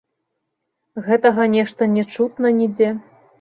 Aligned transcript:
Гэтага 1.07 1.45
нешта 1.57 1.89
не 1.97 2.03
чутна 2.17 2.53
нідзе. 2.59 2.89